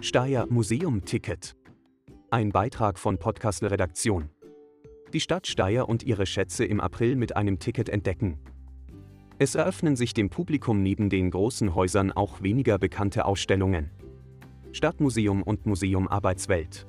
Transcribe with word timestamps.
Steyr 0.00 0.46
Museum 0.48 1.04
Ticket. 1.04 1.56
Ein 2.30 2.52
Beitrag 2.52 3.00
von 3.00 3.18
Podcastle 3.18 3.68
Redaktion. 3.68 4.30
Die 5.12 5.18
Stadt 5.18 5.48
Steyr 5.48 5.88
und 5.88 6.04
ihre 6.04 6.24
Schätze 6.24 6.64
im 6.64 6.80
April 6.80 7.16
mit 7.16 7.36
einem 7.36 7.58
Ticket 7.58 7.88
entdecken. 7.88 8.38
Es 9.40 9.56
eröffnen 9.56 9.96
sich 9.96 10.14
dem 10.14 10.30
Publikum 10.30 10.84
neben 10.84 11.10
den 11.10 11.32
großen 11.32 11.74
Häusern 11.74 12.12
auch 12.12 12.42
weniger 12.42 12.78
bekannte 12.78 13.24
Ausstellungen. 13.24 13.90
Stadtmuseum 14.70 15.42
und 15.42 15.66
Museum 15.66 16.06
Arbeitswelt. 16.06 16.86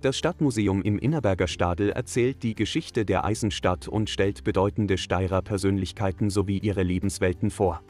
Das 0.00 0.16
Stadtmuseum 0.16 0.82
im 0.82 0.96
Innerberger 1.00 1.48
Stadel 1.48 1.90
erzählt 1.90 2.44
die 2.44 2.54
Geschichte 2.54 3.04
der 3.04 3.24
Eisenstadt 3.24 3.88
und 3.88 4.10
stellt 4.10 4.44
bedeutende 4.44 4.96
Steirer 4.96 5.42
Persönlichkeiten 5.42 6.30
sowie 6.30 6.58
ihre 6.58 6.84
Lebenswelten 6.84 7.50
vor. 7.50 7.82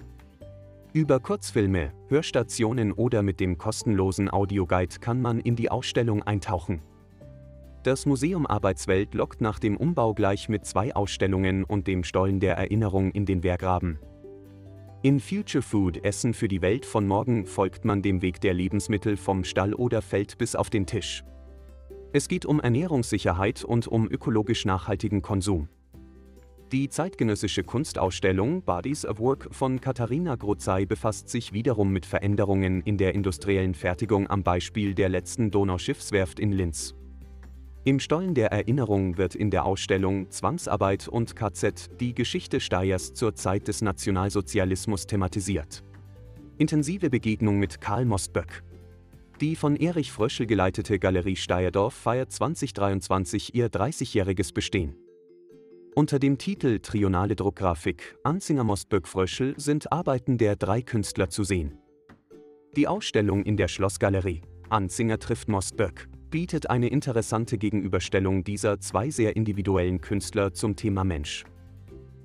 Über 0.95 1.21
Kurzfilme, 1.21 1.93
Hörstationen 2.09 2.93
oder 2.93 3.23
mit 3.23 3.41
dem 3.41 3.59
kostenlosen 3.59 4.31
Audioguide 4.31 4.99
kann 5.01 5.21
man 5.21 5.39
in 5.39 5.55
die 5.55 5.71
Ausstellung 5.71 6.23
eintauchen. 6.23 6.81
Das 7.83 8.07
Museum 8.07 8.47
Arbeitswelt 8.47 9.13
lockt 9.13 9.43
nach 9.43 9.59
dem 9.59 9.77
Umbau 9.77 10.15
gleich 10.15 10.49
mit 10.49 10.65
zwei 10.65 10.97
Ausstellungen 10.97 11.65
und 11.65 11.87
dem 11.87 12.05
Stollen 12.05 12.41
der 12.41 12.57
Erinnerung 12.57 13.11
in 13.11 13.27
den 13.27 13.43
Wehrgraben. 13.43 13.99
In 15.03 15.21
Future 15.21 15.61
Food 15.61 16.03
Essen 16.05 16.33
für 16.33 16.49
die 16.49 16.63
Welt 16.63 16.87
von 16.87 17.07
morgen 17.07 17.45
folgt 17.45 17.85
man 17.85 18.01
dem 18.01 18.23
Weg 18.23 18.41
der 18.41 18.55
Lebensmittel 18.55 19.19
vom 19.19 19.45
Stall 19.45 19.75
oder 19.75 20.01
Feld 20.01 20.39
bis 20.39 20.57
auf 20.57 20.71
den 20.71 20.87
Tisch. 20.87 21.23
Es 22.15 22.29
geht 22.29 22.47
um 22.47 22.61
Ernährungssicherheit 22.61 23.63
und 23.63 23.87
um 23.87 24.11
ökologisch 24.11 24.65
nachhaltigen 24.65 25.21
Konsum. 25.21 25.69
Die 26.73 26.91
zeitgenössische 26.91 27.65
Kunstausstellung 27.65 28.61
Bodies 28.61 29.07
of 29.07 29.21
Work 29.21 29.49
von 29.53 29.81
Katharina 29.81 30.35
Grozay 30.35 30.85
befasst 30.85 31.31
sich 31.31 31.55
wiederum 31.55 31.91
mit 31.91 32.05
Veränderungen 32.05 32.83
in 32.83 32.99
der 32.99 33.15
industriellen 33.15 33.73
Fertigung 33.73 34.29
am 34.29 34.43
Beispiel 34.43 34.95
der 34.95 35.09
letzten 35.09 35.51
Donauschiffswerft 35.51 36.39
in 36.39 36.53
Linz. 36.53 36.95
Im 37.85 38.01
Stollen 38.01 38.35
der 38.35 38.53
Erinnerung 38.53 39.17
wird 39.17 39.35
in 39.35 39.51
der 39.51 39.65
Ausstellung 39.65 40.31
Zwangsarbeit 40.31 41.09
und 41.09 41.35
KZ 41.35 41.99
die 42.01 42.15
Geschichte 42.15 42.61
Steyrs 42.61 43.15
zur 43.15 43.35
Zeit 43.35 43.67
des 43.67 43.81
Nationalsozialismus 43.81 45.07
thematisiert. 45.07 45.83
Intensive 46.59 47.09
Begegnung 47.09 47.59
mit 47.59 47.81
Karl 47.81 48.05
Mostböck. 48.05 48.63
Die 49.41 49.57
von 49.57 49.75
Erich 49.75 50.13
Fröschel 50.13 50.45
geleitete 50.45 50.99
Galerie 50.99 51.37
Steyerdorf 51.37 51.95
feiert 51.95 52.31
2023 52.31 53.55
ihr 53.55 53.71
30-jähriges 53.71 54.53
Bestehen. 54.53 54.97
Unter 55.95 56.19
dem 56.19 56.39
Titel 56.39 56.79
Trionale 56.79 57.35
Druckgrafik 57.35 58.17
Anzinger 58.23 58.65
Mostböck 58.65 59.09
Fröschel 59.09 59.55
sind 59.59 59.91
Arbeiten 59.91 60.39
der 60.39 60.57
drei 60.57 60.83
Künstler 60.83 61.29
zu 61.29 61.43
sehen. 61.43 61.79
Die 62.77 62.87
Ausstellung 62.87 63.43
in 63.43 63.57
der 63.57 63.69
Schlossgalerie 63.69 64.43
Anzinger 64.71 65.19
trifft 65.19 65.49
Mostböck 65.49 66.09
bietet 66.31 66.69
eine 66.69 66.89
interessante 66.89 67.57
Gegenüberstellung 67.59 68.45
dieser 68.45 68.81
zwei 68.81 69.11
sehr 69.11 69.35
individuellen 69.35 70.01
Künstler 70.01 70.53
zum 70.53 70.77
Thema 70.77 71.03
Mensch. 71.03 71.45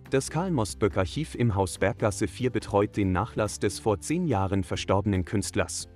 Das 0.09 0.29
Karl 0.29 0.51
Mostböck 0.51 0.97
Archiv 0.97 1.33
im 1.33 1.55
Haus 1.55 1.79
Berggasse 1.79 2.27
4 2.27 2.51
betreut 2.51 2.97
den 2.97 3.11
Nachlass 3.11 3.59
des 3.59 3.79
vor 3.79 3.99
zehn 3.99 4.27
Jahren 4.27 4.63
verstorbenen 4.63 5.25
Künstlers. 5.25 5.87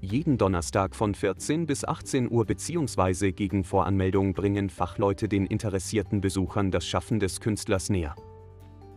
Jeden 0.00 0.36
Donnerstag 0.36 0.94
von 0.94 1.14
14 1.14 1.66
bis 1.66 1.84
18 1.84 2.30
Uhr 2.30 2.44
bzw. 2.44 3.32
gegen 3.32 3.64
Voranmeldung 3.64 4.34
bringen 4.34 4.68
Fachleute 4.68 5.26
den 5.26 5.46
interessierten 5.46 6.20
Besuchern 6.20 6.70
das 6.70 6.86
Schaffen 6.86 7.18
des 7.18 7.40
Künstlers 7.40 7.88
näher. 7.88 8.14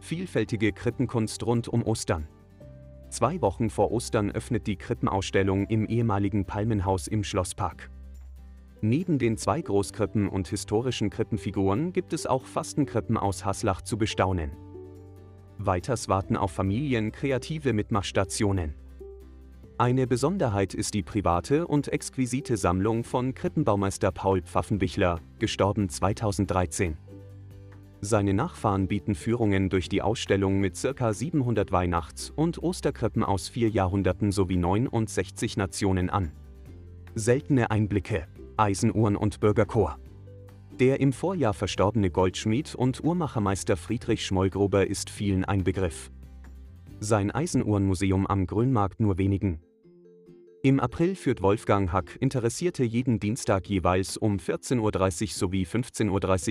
Vielfältige 0.02 0.74
Krippenkunst 0.74 1.46
rund 1.46 1.70
um 1.70 1.84
Ostern. 1.84 2.28
Zwei 3.10 3.42
Wochen 3.42 3.70
vor 3.70 3.92
Ostern 3.92 4.30
öffnet 4.30 4.68
die 4.68 4.76
Krippenausstellung 4.76 5.68
im 5.68 5.86
ehemaligen 5.86 6.46
Palmenhaus 6.46 7.08
im 7.08 7.24
Schlosspark. 7.24 7.90
Neben 8.82 9.20
den 9.20 9.38
zwei 9.38 9.62
Großkrippen 9.62 10.28
und 10.28 10.50
historischen 10.50 11.10
Krippenfiguren 11.10 11.94
gibt 11.94 12.12
es 12.12 12.28
auch 12.28 12.46
Fastenkrippen 12.46 13.18
aus 13.18 13.46
Haslach 13.46 13.82
zu 13.82 13.98
bestaunen. 13.98 14.52
Weiters 15.58 16.10
warten 16.10 16.38
auf 16.38 16.52
Familien 16.52 17.12
kreative 17.12 17.74
Mitmachstationen. 17.74 18.76
Eine 19.82 20.08
Besonderheit 20.08 20.74
ist 20.74 20.94
die 20.94 21.04
private 21.04 21.66
und 21.66 21.88
exquisite 21.88 22.58
Sammlung 22.58 23.06
von 23.06 23.34
Krippenbaumeister 23.34 24.12
Paul 24.12 24.42
Pfaffenbichler, 24.42 25.22
gestorben 25.40 25.88
2013. 25.88 26.98
Seine 28.02 28.34
Nachfahren 28.34 28.90
bieten 28.90 29.16
Führungen 29.16 29.70
durch 29.70 29.88
die 29.88 30.02
Ausstellung 30.02 30.60
mit 30.60 30.78
ca. 30.78 31.14
700 31.14 31.72
Weihnachts- 31.72 32.30
und 32.30 32.62
Osterkrippen 32.62 33.24
aus 33.24 33.48
vier 33.48 33.70
Jahrhunderten 33.70 34.34
sowie 34.34 34.58
69 34.58 35.56
Nationen 35.56 36.10
an. 36.10 36.34
Seltene 37.16 37.72
Einblicke, 37.72 38.28
Eisenuhren 38.58 39.16
und 39.16 39.40
Bürgerchor. 39.40 39.98
Der 40.78 41.00
im 41.00 41.14
Vorjahr 41.14 41.54
verstorbene 41.54 42.12
Goldschmied 42.12 42.76
und 42.76 43.02
Uhrmachermeister 43.02 43.78
Friedrich 43.78 44.26
Schmollgruber 44.26 44.86
ist 44.88 45.10
vielen 45.10 45.46
ein 45.46 45.64
Begriff. 45.64 46.12
Sein 47.00 47.32
Eisenuhrenmuseum 47.32 48.28
am 48.28 48.46
Grünmarkt 48.46 49.00
nur 49.00 49.18
wenigen. 49.18 49.62
Im 50.62 50.82
April 50.82 51.16
führt 51.16 51.42
Wolfgang 51.42 51.94
Hack 51.94 52.18
Interessierte 52.20 52.84
jeden 52.84 53.18
Dienstag 53.18 53.70
jeweils 53.70 54.18
um 54.18 54.36
14.30 54.36 54.82
Uhr 54.82 55.28
sowie 55.30 55.64
15.30 55.64 56.10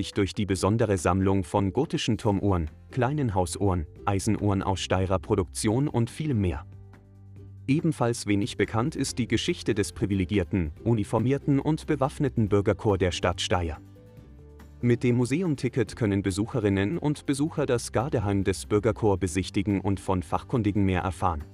Uhr 0.09 0.15
durch 0.15 0.33
die 0.33 0.47
besondere 0.47 0.97
Sammlung 0.97 1.45
von 1.45 1.75
gotischen 1.75 2.17
Turmuhren, 2.17 2.71
kleinen 2.91 3.35
Hausuhren, 3.35 3.87
Eisenuhren 4.07 4.63
aus 4.63 4.81
Steirer 4.81 5.19
Produktion 5.19 5.89
und 5.89 6.09
vielem 6.09 6.41
mehr. 6.41 6.65
Ebenfalls 7.67 8.27
wenig 8.27 8.57
bekannt 8.57 8.97
ist 8.97 9.19
die 9.19 9.29
Geschichte 9.29 9.75
des 9.75 9.93
privilegierten, 9.93 10.73
uniformierten 10.85 11.61
und 11.61 11.87
bewaffneten 11.87 12.49
Bürgerchor 12.49 12.97
der 12.97 13.11
Stadt 13.11 13.43
Steyr. 13.43 13.77
Mit 14.81 15.03
dem 15.03 15.17
Museumticket 15.17 15.97
können 15.97 16.23
Besucherinnen 16.23 16.97
und 16.97 17.27
Besucher 17.27 17.67
das 17.67 17.93
Gardeheim 17.93 18.43
des 18.43 18.65
Bürgerchor 18.65 19.19
besichtigen 19.19 19.83
und 19.83 20.01
von 20.01 20.23
Fachkundigen 20.23 20.87
mehr 20.87 21.03
erfahren. 21.03 21.45